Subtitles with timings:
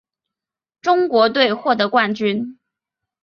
[0.81, 2.57] 中国队获得冠军。